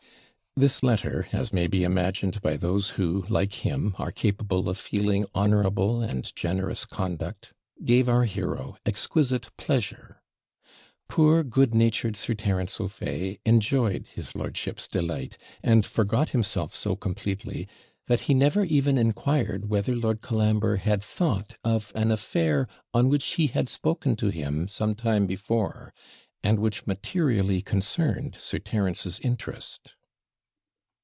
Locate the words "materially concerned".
26.85-28.35